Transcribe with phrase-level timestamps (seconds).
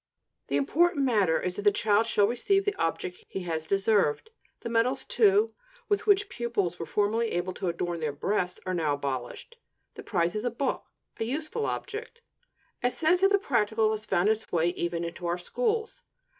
[0.47, 4.31] The important matter is that the child shall receive the object he has deserved.
[4.61, 5.53] The medals, too,
[5.89, 9.57] with which pupils were formerly able to adorn their breasts, are now abolished;
[9.93, 10.85] the prize is a book,
[11.19, 12.21] a useful object.
[12.81, 16.01] A sense of the practical has found its way even into our schools.